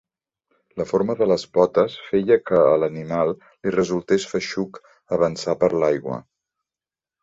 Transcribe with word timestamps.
La 0.79 0.85
forma 0.91 1.15
de 1.19 1.27
les 1.31 1.43
potes 1.57 1.99
feia 2.07 2.39
que 2.51 2.63
a 2.71 2.73
l'animal 2.85 3.37
li 3.45 3.77
resultés 3.79 4.29
feixuc 4.35 4.85
avançar 5.21 5.59
per 5.65 5.75
l'aigua. 5.83 6.23